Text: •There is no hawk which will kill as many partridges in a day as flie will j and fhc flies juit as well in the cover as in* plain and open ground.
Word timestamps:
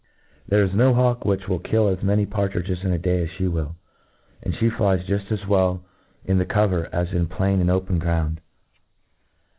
•There 0.47 0.63
is 0.63 0.73
no 0.73 0.95
hawk 0.95 1.25
which 1.25 1.47
will 1.47 1.59
kill 1.59 1.87
as 1.87 2.01
many 2.01 2.25
partridges 2.25 2.79
in 2.83 2.91
a 2.91 2.97
day 2.97 3.21
as 3.23 3.29
flie 3.37 3.47
will 3.49 3.75
j 4.43 4.49
and 4.49 4.55
fhc 4.55 4.75
flies 4.75 5.05
juit 5.05 5.31
as 5.31 5.45
well 5.45 5.83
in 6.25 6.39
the 6.39 6.43
cover 6.43 6.89
as 6.91 7.11
in* 7.13 7.27
plain 7.27 7.61
and 7.61 7.69
open 7.69 7.99
ground. 7.99 8.41